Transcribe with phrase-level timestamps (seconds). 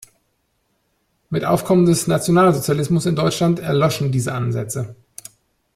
[1.29, 4.95] Mit Aufkommen des Nationalsozialismus in Deutschland erloschen diese Ansätze.